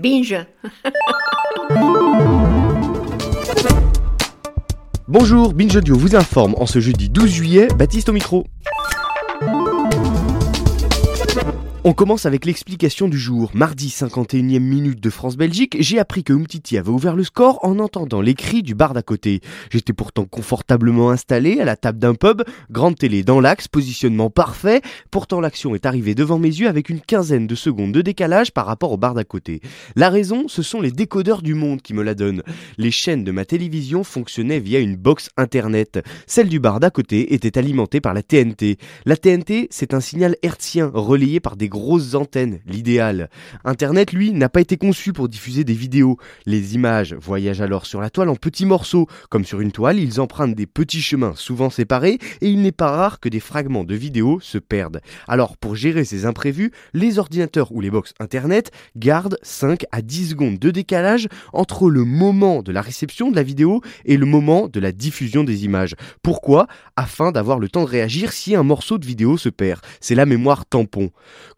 [0.00, 0.46] Binge.
[5.06, 8.46] Bonjour, Binge Audio vous informe en ce jeudi 12 juillet, Baptiste au micro.
[11.82, 13.50] On commence avec l'explication du jour.
[13.54, 18.20] Mardi 51e minute de France-Belgique, j'ai appris que Umtiti avait ouvert le score en entendant
[18.20, 19.40] les cris du bar d'à côté.
[19.70, 24.82] J'étais pourtant confortablement installé à la table d'un pub, grande télé dans l'axe, positionnement parfait.
[25.10, 28.66] Pourtant l'action est arrivée devant mes yeux avec une quinzaine de secondes de décalage par
[28.66, 29.62] rapport au bar d'à côté.
[29.96, 32.42] La raison, ce sont les décodeurs du monde qui me la donnent.
[32.76, 36.04] Les chaînes de ma télévision fonctionnaient via une box internet.
[36.26, 38.76] Celle du bar d'à côté était alimentée par la TNT.
[39.06, 43.30] La TNT, c'est un signal hertzien relayé par des grosses antennes, l'idéal.
[43.64, 46.18] Internet, lui, n'a pas été conçu pour diffuser des vidéos.
[46.44, 49.06] Les images voyagent alors sur la toile en petits morceaux.
[49.30, 52.90] Comme sur une toile, ils empruntent des petits chemins souvent séparés et il n'est pas
[52.90, 55.00] rare que des fragments de vidéos se perdent.
[55.26, 60.30] Alors, pour gérer ces imprévus, les ordinateurs ou les box Internet gardent 5 à 10
[60.30, 64.68] secondes de décalage entre le moment de la réception de la vidéo et le moment
[64.68, 65.94] de la diffusion des images.
[66.22, 66.66] Pourquoi?
[66.96, 69.80] Afin d'avoir le temps de réagir si un morceau de vidéo se perd.
[70.00, 71.10] C'est la mémoire tampon.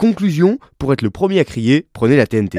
[0.00, 2.58] Conclusion, pour être le premier à crier, prenez la TNT.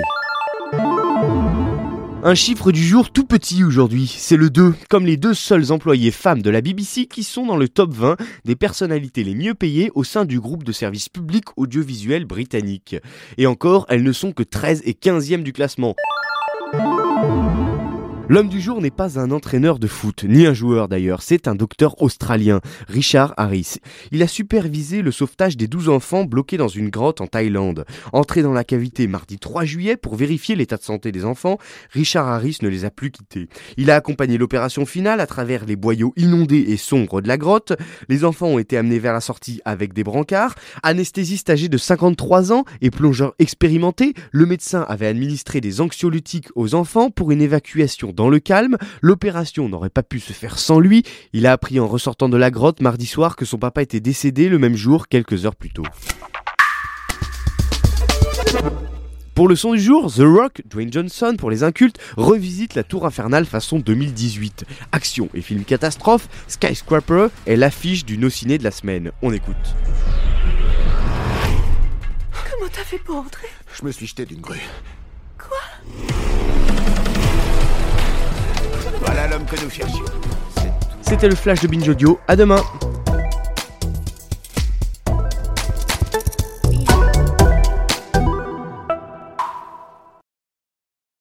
[2.23, 6.11] Un chiffre du jour tout petit aujourd'hui, c'est le 2, comme les deux seuls employés
[6.11, 9.89] femmes de la BBC qui sont dans le top 20 des personnalités les mieux payées
[9.95, 12.95] au sein du groupe de services publics audiovisuels britannique.
[13.39, 15.95] Et encore, elles ne sont que 13 et 15e du classement.
[18.31, 21.53] L'homme du jour n'est pas un entraîneur de foot, ni un joueur d'ailleurs, c'est un
[21.53, 23.79] docteur australien, Richard Harris.
[24.13, 27.83] Il a supervisé le sauvetage des 12 enfants bloqués dans une grotte en Thaïlande.
[28.13, 31.57] Entré dans la cavité mardi 3 juillet pour vérifier l'état de santé des enfants,
[31.91, 33.49] Richard Harris ne les a plus quittés.
[33.75, 37.73] Il a accompagné l'opération finale à travers les boyaux inondés et sombres de la grotte.
[38.07, 40.55] Les enfants ont été amenés vers la sortie avec des brancards.
[40.83, 46.75] Anesthésiste âgé de 53 ans et plongeur expérimenté, le médecin avait administré des anxiolytiques aux
[46.75, 51.01] enfants pour une évacuation dans le calme, l'opération n'aurait pas pu se faire sans lui.
[51.33, 54.47] Il a appris en ressortant de la grotte mardi soir que son papa était décédé
[54.47, 55.81] le même jour, quelques heures plus tôt.
[59.33, 63.07] Pour le son du jour, The Rock, Dwayne Johnson, pour les incultes, revisite la tour
[63.07, 64.65] infernale façon 2018.
[64.91, 69.11] Action et film catastrophe, Skyscraper est l'affiche du no ciné de la semaine.
[69.23, 69.55] On écoute.
[72.51, 73.47] Comment t'as fait pour entrer?
[73.79, 74.61] Je me suis jeté d'une grue.
[81.01, 82.19] C'était le flash de Binge Audio.
[82.27, 82.61] À demain.